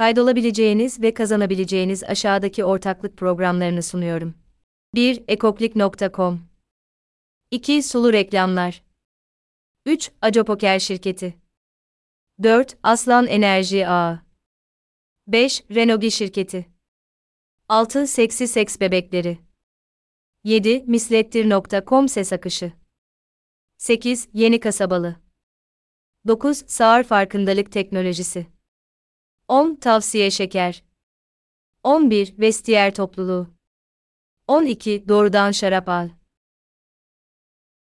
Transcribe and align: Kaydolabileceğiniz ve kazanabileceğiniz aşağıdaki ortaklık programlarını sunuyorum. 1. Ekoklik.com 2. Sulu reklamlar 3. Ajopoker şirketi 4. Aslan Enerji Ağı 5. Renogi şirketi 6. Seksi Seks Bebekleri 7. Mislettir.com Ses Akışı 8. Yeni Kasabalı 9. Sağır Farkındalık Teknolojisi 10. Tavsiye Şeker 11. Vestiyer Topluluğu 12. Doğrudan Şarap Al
Kaydolabileceğiniz 0.00 1.02
ve 1.02 1.14
kazanabileceğiniz 1.14 2.04
aşağıdaki 2.04 2.64
ortaklık 2.64 3.16
programlarını 3.16 3.82
sunuyorum. 3.82 4.34
1. 4.94 5.24
Ekoklik.com 5.28 6.40
2. 7.50 7.82
Sulu 7.82 8.12
reklamlar 8.12 8.82
3. 9.86 10.10
Ajopoker 10.22 10.78
şirketi 10.78 11.34
4. 12.42 12.78
Aslan 12.82 13.26
Enerji 13.26 13.88
Ağı 13.88 14.20
5. 15.26 15.64
Renogi 15.70 16.10
şirketi 16.10 16.66
6. 17.68 18.06
Seksi 18.06 18.48
Seks 18.48 18.80
Bebekleri 18.80 19.38
7. 20.44 20.84
Mislettir.com 20.86 22.08
Ses 22.08 22.32
Akışı 22.32 22.72
8. 23.78 24.28
Yeni 24.32 24.60
Kasabalı 24.60 25.16
9. 26.26 26.64
Sağır 26.66 27.04
Farkındalık 27.04 27.72
Teknolojisi 27.72 28.59
10. 29.50 29.74
Tavsiye 29.74 30.30
Şeker 30.30 30.82
11. 31.82 32.38
Vestiyer 32.38 32.94
Topluluğu 32.94 33.48
12. 34.46 35.08
Doğrudan 35.08 35.50
Şarap 35.52 35.88
Al 35.88 36.08